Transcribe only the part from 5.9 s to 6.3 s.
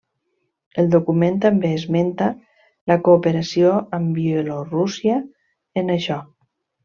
això.